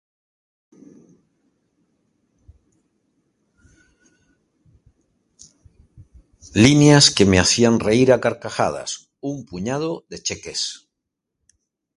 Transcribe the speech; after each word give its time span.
Líneas 6.55 7.11
que 7.11 7.25
me 7.27 7.37
hacían 7.37 7.79
reír 7.79 8.11
a 8.11 8.19
carcajadas, 8.19 9.11
un 9.19 9.45
puñado 9.45 10.07
de 10.09 10.17
cheques. 10.23 10.89